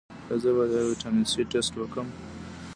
[0.27, 2.07] ایا زه باید د ویټامین سي ټسټ وکړم؟